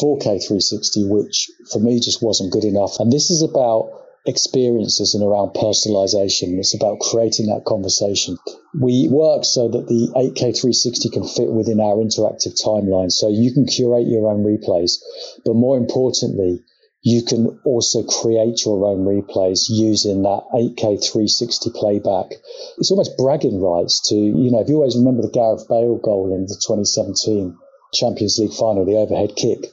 4K 0.00 0.44
360, 0.44 1.08
which 1.08 1.50
for 1.72 1.78
me 1.78 2.00
just 2.00 2.22
wasn't 2.22 2.52
good 2.52 2.64
enough. 2.64 3.00
And 3.00 3.10
this 3.10 3.30
is 3.30 3.42
about 3.42 3.90
experiences 4.28 5.14
and 5.14 5.24
around 5.24 5.54
personalization. 5.54 6.58
It's 6.58 6.74
about 6.74 7.00
creating 7.00 7.46
that 7.46 7.64
conversation. 7.64 8.36
We 8.78 9.08
work 9.10 9.44
so 9.44 9.68
that 9.68 9.88
the 9.88 10.12
8K 10.14 10.52
360 10.52 11.08
can 11.08 11.26
fit 11.26 11.50
within 11.50 11.80
our 11.80 11.96
interactive 11.96 12.60
timeline. 12.60 13.10
So 13.10 13.28
you 13.28 13.52
can 13.54 13.66
curate 13.66 14.06
your 14.06 14.28
own 14.28 14.44
replays, 14.44 15.00
but 15.44 15.54
more 15.54 15.78
importantly, 15.78 16.62
you 17.00 17.22
can 17.22 17.58
also 17.64 18.02
create 18.02 18.66
your 18.66 18.84
own 18.84 19.06
replays 19.06 19.70
using 19.70 20.22
that 20.22 20.42
8K 20.52 21.00
360 21.00 21.70
playback. 21.74 22.36
It's 22.76 22.90
almost 22.90 23.16
bragging 23.16 23.62
rights 23.62 24.08
to, 24.10 24.14
you 24.14 24.50
know, 24.50 24.60
if 24.60 24.68
you 24.68 24.76
always 24.76 24.96
remember 24.96 25.22
the 25.22 25.32
Gareth 25.32 25.66
Bale 25.68 25.96
goal 25.96 26.34
in 26.34 26.42
the 26.42 26.60
2017 26.60 27.56
Champions 27.94 28.38
League 28.38 28.52
final, 28.52 28.84
the 28.84 28.98
overhead 28.98 29.36
kick, 29.36 29.72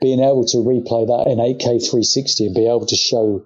being 0.00 0.20
able 0.20 0.44
to 0.46 0.58
replay 0.58 1.08
that 1.08 1.26
in 1.26 1.38
8K 1.38 1.82
360 1.82 2.46
and 2.46 2.54
be 2.54 2.66
able 2.66 2.86
to 2.86 2.96
show 2.96 3.44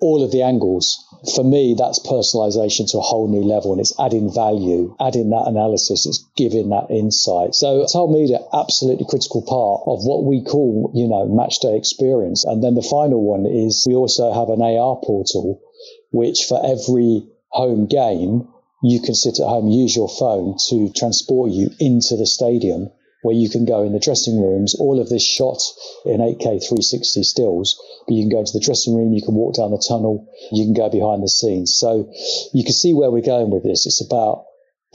all 0.00 0.22
of 0.22 0.30
the 0.30 0.42
angles. 0.42 1.04
For 1.34 1.42
me, 1.42 1.74
that's 1.76 1.98
personalization 1.98 2.90
to 2.92 2.98
a 2.98 3.02
whole 3.02 3.28
new 3.28 3.42
level 3.42 3.72
and 3.72 3.80
it's 3.80 3.98
adding 3.98 4.32
value, 4.32 4.94
adding 5.00 5.30
that 5.30 5.46
analysis, 5.46 6.06
it's 6.06 6.24
giving 6.36 6.68
that 6.68 6.90
insight. 6.90 7.54
So 7.54 7.84
Tiled 7.90 8.12
Media, 8.12 8.38
absolutely 8.52 9.06
critical 9.08 9.42
part 9.42 9.82
of 9.86 10.04
what 10.04 10.24
we 10.24 10.44
call, 10.44 10.92
you 10.94 11.08
know, 11.08 11.26
match 11.26 11.58
day 11.60 11.76
experience. 11.76 12.44
And 12.44 12.62
then 12.62 12.74
the 12.74 12.82
final 12.82 13.22
one 13.22 13.46
is 13.46 13.84
we 13.88 13.94
also 13.94 14.32
have 14.32 14.48
an 14.50 14.62
AR 14.62 15.00
portal, 15.02 15.60
which 16.12 16.44
for 16.48 16.64
every 16.64 17.26
home 17.48 17.86
game, 17.86 18.48
you 18.82 19.00
can 19.00 19.14
sit 19.14 19.40
at 19.40 19.48
home, 19.48 19.68
use 19.68 19.96
your 19.96 20.08
phone 20.08 20.56
to 20.68 20.92
transport 20.92 21.50
you 21.50 21.70
into 21.80 22.16
the 22.16 22.26
stadium 22.26 22.90
where 23.22 23.34
you 23.34 23.50
can 23.50 23.64
go 23.64 23.82
in 23.82 23.92
the 23.92 23.98
dressing 23.98 24.40
rooms. 24.40 24.74
All 24.78 25.00
of 25.00 25.08
this 25.08 25.24
shot 25.24 25.60
in 26.04 26.20
8K 26.20 26.62
360 26.62 27.22
stills, 27.22 27.80
but 28.06 28.14
you 28.14 28.22
can 28.22 28.30
go 28.30 28.40
into 28.40 28.52
the 28.52 28.64
dressing 28.64 28.94
room, 28.94 29.12
you 29.12 29.22
can 29.22 29.34
walk 29.34 29.54
down 29.54 29.70
the 29.70 29.84
tunnel, 29.88 30.28
you 30.52 30.64
can 30.64 30.74
go 30.74 30.88
behind 30.88 31.22
the 31.22 31.28
scenes. 31.28 31.76
So 31.76 32.10
you 32.54 32.64
can 32.64 32.72
see 32.72 32.94
where 32.94 33.10
we're 33.10 33.22
going 33.22 33.50
with 33.50 33.64
this. 33.64 33.86
It's 33.86 34.04
about 34.04 34.44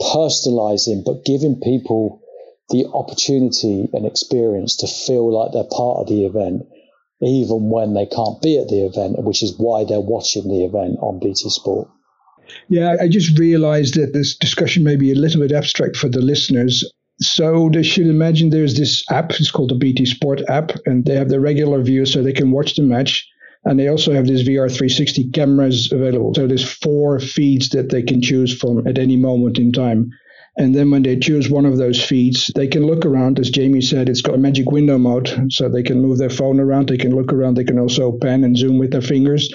personalizing, 0.00 1.04
but 1.04 1.24
giving 1.24 1.60
people 1.60 2.22
the 2.70 2.86
opportunity 2.92 3.88
and 3.92 4.06
experience 4.06 4.76
to 4.78 4.86
feel 4.86 5.30
like 5.30 5.52
they're 5.52 5.64
part 5.70 6.00
of 6.00 6.08
the 6.08 6.24
event, 6.24 6.62
even 7.20 7.70
when 7.70 7.94
they 7.94 8.06
can't 8.06 8.40
be 8.40 8.58
at 8.58 8.68
the 8.68 8.86
event, 8.86 9.22
which 9.22 9.42
is 9.42 9.54
why 9.58 9.84
they're 9.84 10.00
watching 10.00 10.48
the 10.48 10.64
event 10.64 10.96
on 11.00 11.20
BT 11.20 11.50
Sport. 11.50 11.88
Yeah, 12.68 12.96
I 13.00 13.08
just 13.08 13.38
realized 13.38 13.94
that 13.94 14.12
this 14.12 14.36
discussion 14.36 14.82
may 14.82 14.96
be 14.96 15.12
a 15.12 15.14
little 15.14 15.40
bit 15.40 15.52
abstract 15.52 15.96
for 15.96 16.08
the 16.08 16.20
listeners. 16.20 16.84
So 17.20 17.70
they 17.72 17.82
should 17.82 18.06
imagine 18.06 18.50
there's 18.50 18.76
this 18.76 19.04
app, 19.10 19.30
it's 19.32 19.50
called 19.50 19.70
the 19.70 19.76
BT 19.76 20.04
Sport 20.06 20.42
app, 20.48 20.72
and 20.84 21.04
they 21.04 21.14
have 21.14 21.28
the 21.28 21.40
regular 21.40 21.80
view 21.82 22.06
so 22.06 22.22
they 22.22 22.32
can 22.32 22.50
watch 22.50 22.74
the 22.74 22.82
match. 22.82 23.26
And 23.64 23.78
they 23.78 23.88
also 23.88 24.12
have 24.12 24.26
this 24.26 24.42
VR 24.42 24.68
360 24.68 25.30
cameras 25.30 25.90
available. 25.90 26.34
So 26.34 26.46
there's 26.46 26.70
four 26.70 27.18
feeds 27.18 27.70
that 27.70 27.90
they 27.90 28.02
can 28.02 28.20
choose 28.20 28.56
from 28.56 28.86
at 28.86 28.98
any 28.98 29.16
moment 29.16 29.58
in 29.58 29.72
time. 29.72 30.10
And 30.56 30.74
then 30.74 30.90
when 30.90 31.02
they 31.02 31.16
choose 31.16 31.48
one 31.48 31.66
of 31.66 31.78
those 31.78 32.02
feeds, 32.02 32.50
they 32.54 32.68
can 32.68 32.86
look 32.86 33.06
around. 33.06 33.40
As 33.40 33.50
Jamie 33.50 33.80
said, 33.80 34.08
it's 34.08 34.20
got 34.20 34.34
a 34.34 34.38
magic 34.38 34.70
window 34.70 34.98
mode. 34.98 35.50
So 35.50 35.68
they 35.68 35.82
can 35.82 36.02
move 36.02 36.18
their 36.18 36.30
phone 36.30 36.60
around, 36.60 36.88
they 36.88 36.98
can 36.98 37.14
look 37.14 37.32
around, 37.32 37.56
they 37.56 37.64
can 37.64 37.78
also 37.78 38.12
pan 38.12 38.44
and 38.44 38.56
zoom 38.56 38.78
with 38.78 38.92
their 38.92 39.00
fingers. 39.00 39.52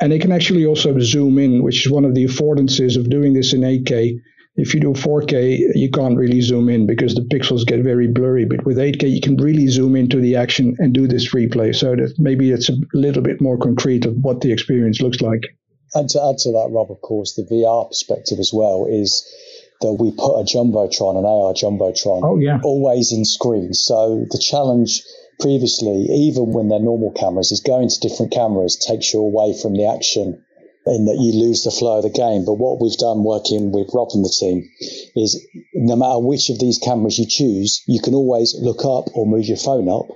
And 0.00 0.10
they 0.10 0.18
can 0.18 0.32
actually 0.32 0.66
also 0.66 0.98
zoom 0.98 1.38
in, 1.38 1.62
which 1.62 1.86
is 1.86 1.92
one 1.92 2.04
of 2.04 2.14
the 2.14 2.24
affordances 2.24 2.96
of 2.96 3.08
doing 3.08 3.32
this 3.32 3.52
in 3.52 3.60
8K 3.60 4.18
if 4.54 4.74
you 4.74 4.80
do 4.80 4.92
4K, 4.92 5.74
you 5.74 5.90
can't 5.90 6.16
really 6.16 6.40
zoom 6.42 6.68
in 6.68 6.86
because 6.86 7.14
the 7.14 7.22
pixels 7.22 7.66
get 7.66 7.82
very 7.82 8.06
blurry. 8.06 8.44
But 8.44 8.66
with 8.66 8.76
8K, 8.76 9.10
you 9.10 9.20
can 9.20 9.36
really 9.36 9.66
zoom 9.68 9.96
into 9.96 10.20
the 10.20 10.36
action 10.36 10.76
and 10.78 10.92
do 10.92 11.08
this 11.08 11.32
replay. 11.34 11.74
So 11.74 11.96
that 11.96 12.14
maybe 12.18 12.50
it's 12.50 12.68
a 12.68 12.76
little 12.92 13.22
bit 13.22 13.40
more 13.40 13.56
concrete 13.56 14.04
of 14.04 14.14
what 14.16 14.40
the 14.40 14.52
experience 14.52 15.00
looks 15.00 15.20
like. 15.20 15.42
And 15.94 16.08
to 16.10 16.22
add 16.22 16.38
to 16.38 16.52
that, 16.52 16.68
Rob, 16.70 16.90
of 16.90 17.00
course, 17.00 17.34
the 17.34 17.42
VR 17.42 17.88
perspective 17.88 18.38
as 18.38 18.50
well 18.52 18.86
is 18.88 19.26
that 19.80 19.94
we 19.94 20.12
put 20.12 20.40
a 20.40 20.44
jumbotron, 20.44 21.18
an 21.18 21.24
AR 21.24 21.52
jumbotron, 21.54 22.22
oh, 22.22 22.38
yeah. 22.38 22.60
always 22.62 23.12
in 23.12 23.24
screen. 23.24 23.74
So 23.74 24.24
the 24.30 24.38
challenge 24.38 25.02
previously, 25.40 26.06
even 26.10 26.52
when 26.52 26.68
they're 26.68 26.78
normal 26.78 27.10
cameras, 27.10 27.52
is 27.52 27.60
going 27.60 27.88
to 27.88 28.00
different 28.00 28.32
cameras 28.32 28.76
takes 28.76 29.12
you 29.12 29.20
away 29.20 29.58
from 29.60 29.74
the 29.74 29.86
action 29.86 30.44
in 30.86 31.06
that 31.06 31.18
you 31.20 31.32
lose 31.44 31.62
the 31.64 31.70
flow 31.70 31.98
of 31.98 32.02
the 32.02 32.10
game. 32.10 32.44
But 32.44 32.54
what 32.54 32.80
we've 32.80 32.96
done 32.96 33.24
working 33.24 33.72
with 33.72 33.90
Rob 33.94 34.08
and 34.14 34.24
the 34.24 34.34
team 34.34 34.68
is 35.16 35.46
no 35.74 35.96
matter 35.96 36.18
which 36.18 36.50
of 36.50 36.58
these 36.58 36.78
cameras 36.78 37.18
you 37.18 37.26
choose, 37.26 37.82
you 37.86 38.00
can 38.00 38.14
always 38.14 38.54
look 38.58 38.84
up 38.84 39.14
or 39.14 39.26
move 39.26 39.46
your 39.46 39.56
phone 39.56 39.88
up 39.88 40.06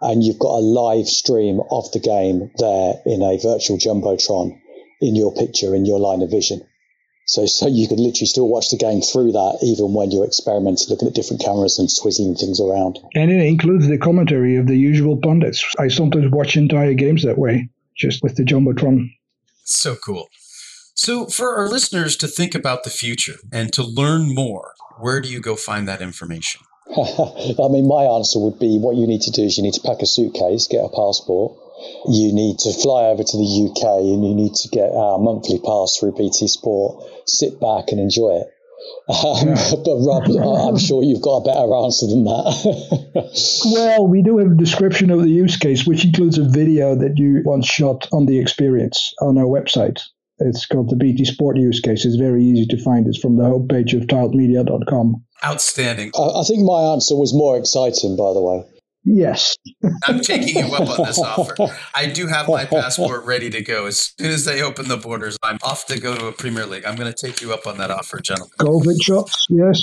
and 0.00 0.22
you've 0.22 0.38
got 0.38 0.58
a 0.58 0.64
live 0.64 1.06
stream 1.06 1.60
of 1.70 1.90
the 1.92 2.00
game 2.00 2.50
there 2.58 2.94
in 3.06 3.22
a 3.22 3.38
virtual 3.38 3.78
jumbotron 3.78 4.58
in 5.00 5.16
your 5.16 5.34
picture, 5.34 5.74
in 5.74 5.86
your 5.86 5.98
line 5.98 6.22
of 6.22 6.30
vision. 6.30 6.60
So, 7.26 7.46
so 7.46 7.66
you 7.68 7.88
can 7.88 7.96
literally 7.96 8.26
still 8.26 8.48
watch 8.48 8.70
the 8.70 8.76
game 8.76 9.00
through 9.00 9.32
that, 9.32 9.58
even 9.62 9.94
when 9.94 10.10
you're 10.10 10.26
experimenting, 10.26 10.88
looking 10.90 11.08
at 11.08 11.14
different 11.14 11.42
cameras 11.42 11.78
and 11.78 11.88
swizzling 11.88 12.38
things 12.38 12.60
around. 12.60 12.98
And 13.14 13.30
it 13.30 13.42
includes 13.46 13.88
the 13.88 13.96
commentary 13.96 14.56
of 14.56 14.66
the 14.66 14.76
usual 14.76 15.16
pundits. 15.16 15.64
I 15.78 15.88
sometimes 15.88 16.30
watch 16.30 16.56
entire 16.56 16.92
games 16.92 17.22
that 17.22 17.38
way, 17.38 17.70
just 17.96 18.22
with 18.22 18.36
the 18.36 18.44
jumbotron. 18.44 19.10
So 19.64 19.96
cool. 19.96 20.28
So, 20.94 21.26
for 21.26 21.56
our 21.56 21.68
listeners 21.68 22.16
to 22.18 22.28
think 22.28 22.54
about 22.54 22.84
the 22.84 22.90
future 22.90 23.36
and 23.52 23.72
to 23.72 23.82
learn 23.82 24.32
more, 24.32 24.74
where 25.00 25.20
do 25.20 25.28
you 25.28 25.40
go 25.40 25.56
find 25.56 25.88
that 25.88 26.00
information? 26.00 26.60
I 26.96 27.68
mean, 27.68 27.88
my 27.88 28.04
answer 28.04 28.38
would 28.38 28.60
be 28.60 28.78
what 28.78 28.94
you 28.96 29.06
need 29.06 29.22
to 29.22 29.32
do 29.32 29.42
is 29.42 29.56
you 29.56 29.64
need 29.64 29.74
to 29.74 29.80
pack 29.80 30.02
a 30.02 30.06
suitcase, 30.06 30.68
get 30.68 30.84
a 30.84 30.88
passport. 30.88 31.58
You 32.06 32.32
need 32.32 32.58
to 32.60 32.72
fly 32.72 33.10
over 33.10 33.24
to 33.24 33.36
the 33.36 33.68
UK 33.68 33.82
and 34.06 34.24
you 34.24 34.34
need 34.34 34.54
to 34.54 34.68
get 34.68 34.92
our 34.92 35.18
monthly 35.18 35.58
pass 35.58 35.96
through 35.98 36.12
BT 36.12 36.46
Sport, 36.46 37.02
sit 37.26 37.58
back 37.58 37.90
and 37.90 37.98
enjoy 37.98 38.38
it. 38.40 38.53
Um, 39.08 39.48
but 39.84 39.96
Rob, 40.00 40.24
I'm 40.68 40.78
sure 40.78 41.02
you've 41.02 41.22
got 41.22 41.38
a 41.38 41.44
better 41.44 41.74
answer 41.74 42.06
than 42.06 42.24
that. 42.24 43.62
well, 43.74 44.06
we 44.06 44.22
do 44.22 44.38
have 44.38 44.52
a 44.52 44.54
description 44.54 45.10
of 45.10 45.22
the 45.22 45.28
use 45.28 45.56
case, 45.56 45.86
which 45.86 46.04
includes 46.04 46.38
a 46.38 46.44
video 46.44 46.94
that 46.94 47.18
you 47.18 47.42
once 47.44 47.66
shot 47.66 48.08
on 48.12 48.26
the 48.26 48.38
experience 48.38 49.12
on 49.20 49.38
our 49.38 49.44
website. 49.44 50.00
It's 50.38 50.66
called 50.66 50.90
the 50.90 50.96
BT 50.96 51.26
Sport 51.26 51.58
use 51.58 51.80
case. 51.80 52.04
It's 52.04 52.16
very 52.16 52.44
easy 52.44 52.66
to 52.66 52.82
find. 52.82 53.06
It's 53.06 53.18
from 53.18 53.36
the 53.36 53.44
homepage 53.44 53.94
of 53.94 54.08
tiledmedia.com. 54.08 55.24
Outstanding. 55.44 56.10
I, 56.18 56.40
I 56.40 56.42
think 56.44 56.64
my 56.64 56.92
answer 56.92 57.14
was 57.14 57.32
more 57.32 57.56
exciting, 57.56 58.16
by 58.16 58.32
the 58.32 58.40
way. 58.40 58.64
Yes. 59.04 59.56
I'm 60.06 60.20
taking 60.20 60.64
you 60.64 60.74
up 60.74 60.98
on 60.98 61.06
this 61.06 61.18
offer. 61.18 61.54
I 61.94 62.06
do 62.06 62.26
have 62.26 62.48
my 62.48 62.64
passport 62.64 63.24
ready 63.24 63.50
to 63.50 63.62
go. 63.62 63.86
As 63.86 64.14
soon 64.18 64.30
as 64.30 64.44
they 64.44 64.62
open 64.62 64.88
the 64.88 64.96
borders, 64.96 65.36
I'm 65.42 65.58
off 65.62 65.86
to 65.86 66.00
go 66.00 66.16
to 66.16 66.26
a 66.26 66.32
Premier 66.32 66.64
League. 66.64 66.84
I'm 66.86 66.96
going 66.96 67.12
to 67.12 67.26
take 67.26 67.42
you 67.42 67.52
up 67.52 67.66
on 67.66 67.76
that 67.78 67.90
offer, 67.90 68.20
gentlemen. 68.20 68.50
COVID 68.58 69.02
shots, 69.02 69.46
yes. 69.50 69.82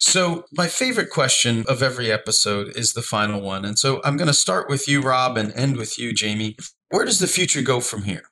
So, 0.00 0.44
my 0.52 0.66
favorite 0.66 1.10
question 1.10 1.64
of 1.68 1.82
every 1.82 2.10
episode 2.10 2.76
is 2.76 2.92
the 2.92 3.02
final 3.02 3.40
one. 3.40 3.64
And 3.64 3.78
so 3.78 4.00
I'm 4.04 4.16
going 4.16 4.28
to 4.28 4.34
start 4.34 4.68
with 4.68 4.88
you, 4.88 5.00
Rob, 5.00 5.36
and 5.36 5.52
end 5.54 5.76
with 5.76 5.98
you, 5.98 6.12
Jamie. 6.12 6.56
Where 6.90 7.04
does 7.04 7.18
the 7.18 7.26
future 7.26 7.62
go 7.62 7.80
from 7.80 8.02
here? 8.02 8.24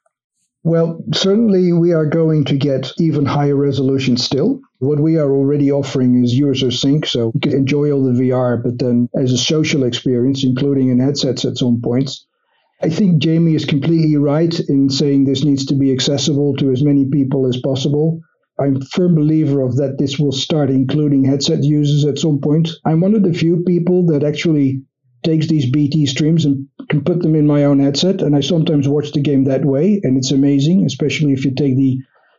Well, 0.62 1.02
certainly 1.14 1.72
we 1.72 1.92
are 1.92 2.04
going 2.04 2.44
to 2.44 2.56
get 2.58 2.92
even 2.98 3.24
higher 3.24 3.56
resolution 3.56 4.18
still. 4.18 4.60
What 4.78 5.00
we 5.00 5.16
are 5.16 5.32
already 5.32 5.72
offering 5.72 6.22
is 6.22 6.34
user 6.34 6.70
sync, 6.70 7.06
so 7.06 7.32
you 7.34 7.40
can 7.40 7.52
enjoy 7.52 7.90
all 7.90 8.04
the 8.04 8.12
VR, 8.12 8.62
but 8.62 8.78
then 8.78 9.08
as 9.14 9.32
a 9.32 9.38
social 9.38 9.84
experience, 9.84 10.44
including 10.44 10.90
in 10.90 10.98
headsets 10.98 11.46
at 11.46 11.56
some 11.56 11.80
points. 11.80 12.26
I 12.82 12.90
think 12.90 13.22
Jamie 13.22 13.54
is 13.54 13.64
completely 13.64 14.16
right 14.16 14.58
in 14.68 14.90
saying 14.90 15.24
this 15.24 15.44
needs 15.44 15.64
to 15.66 15.74
be 15.74 15.92
accessible 15.92 16.54
to 16.56 16.70
as 16.70 16.82
many 16.82 17.06
people 17.06 17.46
as 17.46 17.56
possible. 17.58 18.20
I'm 18.58 18.76
a 18.76 18.84
firm 18.92 19.14
believer 19.14 19.62
of 19.62 19.76
that 19.76 19.96
this 19.98 20.18
will 20.18 20.32
start 20.32 20.70
including 20.70 21.24
headset 21.24 21.64
users 21.64 22.04
at 22.04 22.18
some 22.18 22.38
point. 22.38 22.68
I'm 22.84 23.00
one 23.00 23.14
of 23.14 23.22
the 23.22 23.32
few 23.32 23.62
people 23.64 24.06
that 24.06 24.22
actually 24.24 24.82
takes 25.22 25.48
these 25.48 25.70
BT 25.70 26.06
streams 26.06 26.44
and 26.44 26.68
can 26.88 27.02
put 27.02 27.20
them 27.22 27.34
in 27.34 27.46
my 27.46 27.64
own 27.64 27.80
headset. 27.80 28.22
And 28.22 28.34
I 28.34 28.40
sometimes 28.40 28.88
watch 28.88 29.12
the 29.12 29.20
game 29.20 29.44
that 29.44 29.64
way, 29.64 30.00
and 30.02 30.16
it's 30.16 30.32
amazing, 30.32 30.84
especially 30.84 31.32
if 31.32 31.44
you 31.44 31.54
take 31.54 31.76
the 31.76 31.98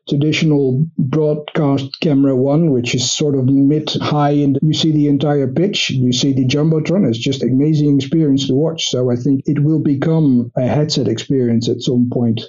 traditional 0.10 0.86
broadcast 0.98 2.00
camera 2.02 2.36
one, 2.36 2.72
which 2.72 2.96
is 2.96 3.12
sort 3.12 3.36
of 3.36 3.46
mid 3.46 3.90
high, 4.02 4.32
and 4.32 4.58
you 4.62 4.74
see 4.74 4.92
the 4.92 5.08
entire 5.08 5.48
pitch, 5.48 5.90
you 5.92 6.12
see 6.12 6.34
the 6.34 6.46
jumbotron. 6.46 7.08
It's 7.08 7.18
just 7.18 7.44
an 7.44 7.50
amazing 7.50 7.98
experience 7.98 8.48
to 8.48 8.54
watch. 8.54 8.90
So 8.90 9.12
I 9.12 9.16
think 9.16 9.44
it 9.46 9.64
will 9.64 9.80
become 9.80 10.52
a 10.58 10.68
headset 10.68 11.08
experience 11.08 11.70
at 11.70 11.82
some 11.82 12.10
point. 12.12 12.42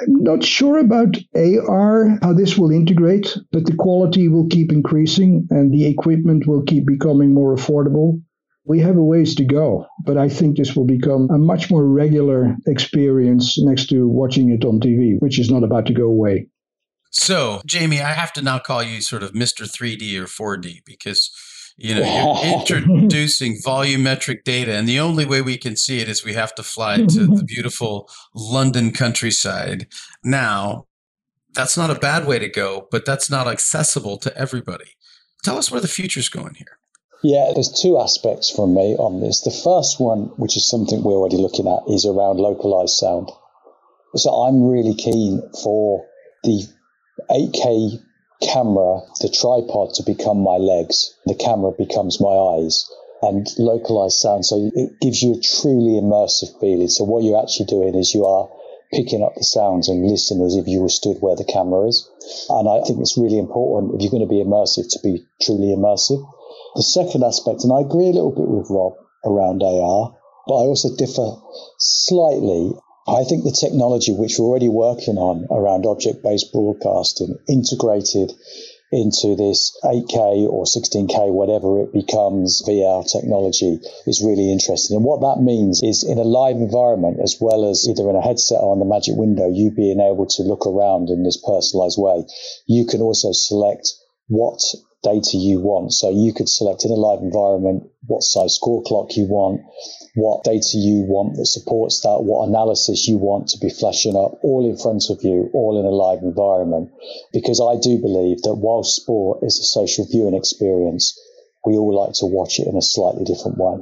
I'm 0.00 0.22
not 0.22 0.42
sure 0.42 0.78
about 0.78 1.18
AR, 1.36 2.18
how 2.22 2.32
this 2.32 2.56
will 2.56 2.70
integrate, 2.70 3.36
but 3.52 3.66
the 3.66 3.76
quality 3.76 4.28
will 4.28 4.46
keep 4.48 4.72
increasing 4.72 5.46
and 5.50 5.70
the 5.72 5.86
equipment 5.86 6.46
will 6.46 6.62
keep 6.62 6.86
becoming 6.86 7.34
more 7.34 7.54
affordable. 7.54 8.22
We 8.64 8.80
have 8.80 8.96
a 8.96 9.02
ways 9.02 9.34
to 9.36 9.44
go, 9.44 9.86
but 10.04 10.18
I 10.18 10.28
think 10.28 10.56
this 10.56 10.76
will 10.76 10.84
become 10.84 11.28
a 11.30 11.38
much 11.38 11.70
more 11.70 11.84
regular 11.84 12.56
experience 12.66 13.58
next 13.58 13.88
to 13.88 14.06
watching 14.06 14.50
it 14.50 14.64
on 14.64 14.80
TV, 14.80 15.16
which 15.18 15.38
is 15.38 15.50
not 15.50 15.64
about 15.64 15.86
to 15.86 15.94
go 15.94 16.04
away. 16.04 16.46
So, 17.10 17.60
Jamie, 17.66 18.00
I 18.00 18.12
have 18.12 18.32
to 18.34 18.42
now 18.42 18.58
call 18.58 18.82
you 18.82 19.00
sort 19.00 19.22
of 19.22 19.32
Mr. 19.32 19.68
3D 19.68 20.14
or 20.16 20.26
4D 20.26 20.84
because 20.84 21.30
you 21.76 21.94
know 21.94 22.62
you're 22.68 22.78
introducing 22.82 23.56
volumetric 23.64 24.44
data, 24.44 24.74
and 24.74 24.88
the 24.88 25.00
only 25.00 25.24
way 25.24 25.42
we 25.42 25.56
can 25.56 25.74
see 25.76 26.00
it 26.00 26.08
is 26.08 26.24
we 26.24 26.34
have 26.34 26.54
to 26.54 26.62
fly 26.62 26.98
to 26.98 27.26
the 27.36 27.44
beautiful 27.44 28.08
London 28.34 28.92
countryside. 28.92 29.88
Now, 30.22 30.86
that's 31.52 31.76
not 31.76 31.90
a 31.90 31.98
bad 31.98 32.26
way 32.26 32.38
to 32.38 32.48
go, 32.48 32.86
but 32.90 33.04
that's 33.04 33.30
not 33.30 33.48
accessible 33.48 34.18
to 34.18 34.36
everybody. 34.36 34.96
Tell 35.42 35.58
us 35.58 35.70
where 35.70 35.80
the 35.80 35.88
future's 35.88 36.28
going 36.28 36.54
here. 36.54 36.79
Yeah, 37.22 37.52
there's 37.52 37.68
two 37.82 37.98
aspects 37.98 38.48
from 38.48 38.74
me 38.74 38.96
on 38.96 39.20
this. 39.20 39.42
The 39.42 39.50
first 39.50 40.00
one, 40.00 40.32
which 40.36 40.56
is 40.56 40.68
something 40.68 41.02
we're 41.02 41.12
already 41.20 41.36
looking 41.36 41.68
at, 41.68 41.92
is 41.92 42.06
around 42.06 42.38
localized 42.38 42.94
sound. 42.94 43.30
So 44.16 44.30
I'm 44.30 44.66
really 44.66 44.94
keen 44.94 45.42
for 45.62 46.06
the 46.44 46.64
8K 47.30 48.00
camera, 48.40 49.02
the 49.20 49.28
tripod 49.28 49.94
to 49.94 50.02
become 50.02 50.40
my 50.40 50.56
legs, 50.56 51.14
the 51.26 51.34
camera 51.34 51.72
becomes 51.76 52.20
my 52.20 52.32
eyes, 52.56 52.88
and 53.20 53.46
localized 53.58 54.16
sound. 54.16 54.46
So 54.46 54.70
it 54.74 54.98
gives 55.00 55.22
you 55.22 55.34
a 55.34 55.40
truly 55.40 56.00
immersive 56.00 56.58
feeling. 56.58 56.88
So 56.88 57.04
what 57.04 57.22
you're 57.22 57.42
actually 57.42 57.66
doing 57.66 57.94
is 57.94 58.14
you 58.14 58.24
are 58.24 58.48
picking 58.92 59.22
up 59.22 59.34
the 59.36 59.44
sounds 59.44 59.88
and 59.88 60.08
listening 60.08 60.44
as 60.46 60.56
if 60.56 60.66
you 60.66 60.80
were 60.80 60.88
stood 60.88 61.18
where 61.20 61.36
the 61.36 61.44
camera 61.44 61.86
is. 61.86 62.08
And 62.48 62.66
I 62.66 62.80
think 62.80 62.98
it's 63.00 63.18
really 63.18 63.38
important 63.38 63.94
if 63.94 64.02
you're 64.02 64.10
going 64.10 64.26
to 64.26 64.34
be 64.34 64.42
immersive 64.42 64.88
to 64.90 64.98
be 65.04 65.28
truly 65.42 65.76
immersive. 65.76 66.24
The 66.76 66.82
second 66.82 67.24
aspect, 67.24 67.64
and 67.64 67.72
I 67.72 67.80
agree 67.80 68.08
a 68.08 68.12
little 68.12 68.30
bit 68.30 68.48
with 68.48 68.70
Rob 68.70 68.94
around 69.24 69.62
AR, 69.62 70.16
but 70.46 70.54
I 70.54 70.66
also 70.66 70.94
differ 70.94 71.36
slightly. 71.78 72.72
I 73.08 73.24
think 73.24 73.44
the 73.44 73.50
technology 73.50 74.12
which 74.12 74.38
we're 74.38 74.46
already 74.46 74.68
working 74.68 75.18
on 75.18 75.46
around 75.50 75.84
object 75.84 76.22
based 76.22 76.52
broadcasting 76.52 77.38
integrated 77.48 78.32
into 78.92 79.36
this 79.36 79.76
8K 79.84 80.48
or 80.48 80.64
16K, 80.64 81.30
whatever 81.30 81.80
it 81.80 81.92
becomes, 81.92 82.62
VR 82.66 83.06
technology 83.06 83.78
is 84.06 84.22
really 84.22 84.50
interesting. 84.50 84.96
And 84.96 85.04
what 85.04 85.20
that 85.20 85.42
means 85.42 85.82
is 85.82 86.02
in 86.02 86.18
a 86.18 86.24
live 86.24 86.56
environment, 86.56 87.18
as 87.22 87.36
well 87.40 87.68
as 87.68 87.86
either 87.88 88.08
in 88.10 88.16
a 88.16 88.22
headset 88.22 88.60
or 88.60 88.72
on 88.72 88.80
the 88.80 88.84
Magic 88.84 89.14
Window, 89.16 89.48
you 89.48 89.70
being 89.70 90.00
able 90.00 90.26
to 90.26 90.42
look 90.42 90.66
around 90.66 91.08
in 91.08 91.22
this 91.22 91.36
personalized 91.36 91.98
way, 91.98 92.26
you 92.66 92.86
can 92.86 93.00
also 93.00 93.30
select 93.32 93.94
what 94.26 94.60
data 95.02 95.36
you 95.36 95.60
want. 95.60 95.92
So 95.92 96.10
you 96.10 96.32
could 96.32 96.48
select 96.48 96.84
in 96.84 96.90
a 96.90 96.94
live 96.94 97.20
environment 97.20 97.90
what 98.06 98.22
size 98.22 98.56
score 98.56 98.82
clock 98.82 99.16
you 99.16 99.24
want, 99.24 99.62
what 100.14 100.44
data 100.44 100.76
you 100.76 101.02
want 101.02 101.36
that 101.36 101.46
supports 101.46 102.00
that, 102.00 102.20
what 102.22 102.48
analysis 102.48 103.06
you 103.08 103.16
want 103.16 103.48
to 103.48 103.58
be 103.58 103.70
flashing 103.70 104.16
up 104.16 104.38
all 104.42 104.68
in 104.68 104.76
front 104.76 105.04
of 105.10 105.22
you, 105.22 105.48
all 105.54 105.78
in 105.78 105.86
a 105.86 105.90
live 105.90 106.22
environment. 106.22 106.90
Because 107.32 107.60
I 107.60 107.80
do 107.80 107.98
believe 107.98 108.42
that 108.42 108.54
while 108.54 108.82
sport 108.82 109.42
is 109.42 109.58
a 109.58 109.64
social 109.64 110.06
viewing 110.10 110.34
experience, 110.34 111.18
we 111.64 111.76
all 111.76 111.94
like 111.94 112.14
to 112.14 112.26
watch 112.26 112.58
it 112.58 112.66
in 112.66 112.76
a 112.76 112.82
slightly 112.82 113.24
different 113.24 113.58
way. 113.58 113.78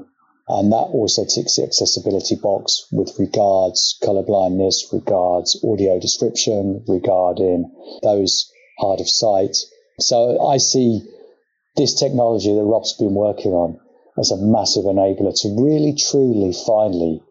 And 0.49 0.73
that 0.73 0.89
also 0.97 1.25
ticks 1.25 1.57
the 1.57 1.65
accessibility 1.65 2.37
box 2.37 2.87
with 2.91 3.19
regards 3.19 3.99
color 4.03 4.23
blindness, 4.23 4.89
regards 4.93 5.63
audio 5.63 6.01
description, 6.01 6.85
regarding 6.89 7.71
those 8.03 8.51
hard 8.79 9.01
of 9.01 9.09
sight, 9.09 9.57
so 9.99 10.49
I 10.49 10.59
see 10.59 11.03
this 11.77 11.95
technology 11.95 12.55
that 12.55 12.63
Rob's 12.63 12.95
been 12.95 13.15
working 13.15 13.53
on 13.53 13.79
as 14.19 14.31
a 14.31 14.37
massive 14.37 14.85
enabler 14.85 15.33
to 15.43 15.63
really, 15.63 15.95
truly, 15.95 16.53
finally 16.53 17.23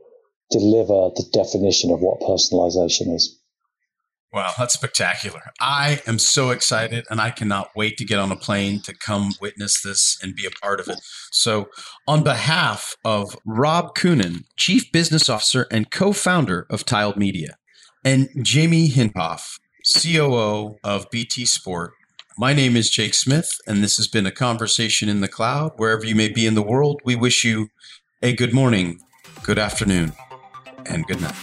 deliver 0.50 1.12
the 1.16 1.26
definition 1.34 1.92
of 1.92 2.00
what 2.00 2.22
personalization 2.22 3.14
is. 3.14 3.38
Wow, 4.34 4.52
that's 4.58 4.74
spectacular. 4.74 5.42
I 5.60 6.02
am 6.06 6.20
so 6.20 6.50
excited 6.50 7.06
and 7.10 7.22
I 7.22 7.32
cannot 7.32 7.70
wait 7.76 7.98
to 7.98 8.06
get 8.06 8.20
on 8.20 8.32
a 8.32 8.36
plane 8.36 8.82
to 8.82 8.94
come 8.94 9.32
witness 9.42 9.82
this 9.82 10.18
and 10.22 10.36
be 10.36 10.46
a 10.46 10.52
part 10.52 10.80
of 10.80 10.90
it. 10.90 11.00
So, 11.32 11.70
on 12.08 12.24
behalf 12.24 12.96
of 13.06 13.38
Rob 13.46 13.96
Koenen, 13.96 14.44
Chief 14.58 14.92
Business 14.92 15.30
Officer 15.30 15.66
and 15.72 15.90
co 15.92 16.12
founder 16.12 16.68
of 16.70 16.86
Tiled 16.86 17.16
Media, 17.16 17.56
and 18.04 18.28
Jamie 18.44 18.90
Hindhaugh, 18.90 19.60
COO 20.02 20.76
of 20.84 21.10
BT 21.10 21.46
Sport, 21.46 21.94
my 22.38 22.54
name 22.54 22.76
is 22.76 22.90
Jake 22.90 23.16
Smith, 23.16 23.50
and 23.66 23.84
this 23.84 23.98
has 23.98 24.08
been 24.08 24.28
a 24.28 24.32
conversation 24.32 25.10
in 25.10 25.22
the 25.22 25.28
cloud. 25.28 25.72
Wherever 25.78 26.06
you 26.06 26.14
may 26.14 26.30
be 26.30 26.46
in 26.46 26.54
the 26.54 26.62
world, 26.62 27.02
we 27.04 27.16
wish 27.16 27.44
you 27.44 27.70
a 28.22 28.34
good 28.34 28.54
morning, 28.54 29.00
good 29.44 29.58
afternoon, 29.58 30.14
and 30.86 31.06
good 31.08 31.20
night. 31.20 31.36